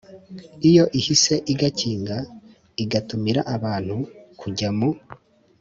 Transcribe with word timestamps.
Iyo 0.69 0.83
ihise 0.99 1.33
igakinga 1.53 2.17
igatumira 2.83 3.41
abantu 3.55 3.95
kujya 4.39 4.69
mu 4.77 4.89